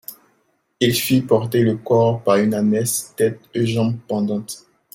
[0.79, 4.65] Il fit porter le corps par une ânesse, tête et jambes pendantes.